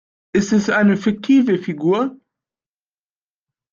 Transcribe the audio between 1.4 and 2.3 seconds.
Figur?